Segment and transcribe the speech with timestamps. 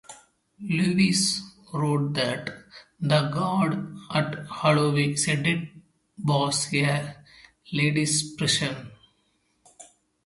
[0.67, 2.49] Lewis wrote that
[2.99, 5.69] "the guard at Holloway said it
[6.17, 7.17] was a
[7.71, 8.89] "ladies"' prison!